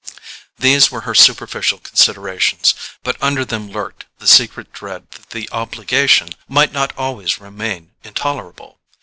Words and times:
These 0.57 0.89
were 0.89 1.01
her 1.01 1.13
superficial 1.13 1.77
considerations; 1.77 2.73
but 3.03 3.21
under 3.21 3.45
them 3.45 3.69
lurked 3.71 4.05
the 4.17 4.25
secret 4.25 4.73
dread 4.73 5.11
that 5.11 5.29
the 5.29 5.47
obligation 5.51 6.29
might 6.47 6.71
not 6.71 6.91
always 6.97 7.39
remain 7.39 7.91
intolerable. 8.03 8.79